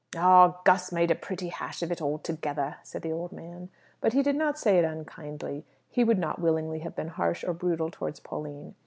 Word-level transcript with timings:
"Ah! 0.17 0.57
Gus 0.65 0.91
made 0.91 1.11
a 1.11 1.15
pretty 1.15 1.49
hash 1.49 1.83
of 1.83 1.91
it 1.91 2.01
altogether," 2.01 2.77
said 2.81 3.03
the 3.03 3.11
old 3.11 3.31
man. 3.31 3.69
But 3.99 4.13
he 4.13 4.23
did 4.23 4.35
not 4.35 4.57
say 4.57 4.79
it 4.79 4.83
unkindly. 4.83 5.63
He 5.91 6.03
would 6.03 6.17
not 6.17 6.41
willingly 6.41 6.79
have 6.79 6.95
been 6.95 7.09
harsh 7.09 7.43
or 7.43 7.53
brutal 7.53 7.91
towards 7.91 8.19
Pauline. 8.19 8.73